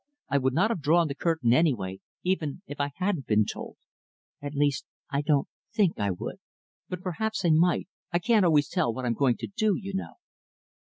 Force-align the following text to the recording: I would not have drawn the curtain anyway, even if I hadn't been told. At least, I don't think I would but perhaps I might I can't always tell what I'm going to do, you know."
I 0.29 0.39
would 0.39 0.55
not 0.55 0.71
have 0.71 0.81
drawn 0.81 1.07
the 1.09 1.13
curtain 1.13 1.53
anyway, 1.53 1.99
even 2.23 2.63
if 2.65 2.81
I 2.81 2.89
hadn't 2.95 3.27
been 3.27 3.45
told. 3.45 3.77
At 4.41 4.55
least, 4.55 4.83
I 5.11 5.21
don't 5.21 5.47
think 5.71 5.99
I 5.99 6.09
would 6.09 6.39
but 6.89 7.03
perhaps 7.03 7.45
I 7.45 7.51
might 7.51 7.87
I 8.11 8.17
can't 8.17 8.43
always 8.43 8.67
tell 8.67 8.91
what 8.91 9.05
I'm 9.05 9.13
going 9.13 9.37
to 9.37 9.51
do, 9.55 9.77
you 9.79 9.93
know." 9.93 10.13